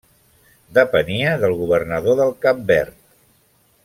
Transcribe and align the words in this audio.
Depenia 0.77 1.33
del 1.45 1.53
governador 1.61 2.17
del 2.21 2.33
Cap 2.47 2.65
Verd. 2.73 2.97